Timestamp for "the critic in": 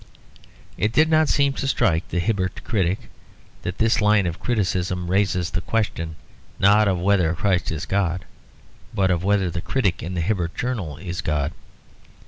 9.51-10.15